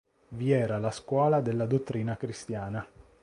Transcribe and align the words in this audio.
Vi 0.29 0.51
era 0.51 0.79
la 0.79 0.89
scuola 0.89 1.41
della 1.41 1.67
dottrina 1.67 2.17
cristiana. 2.17 2.83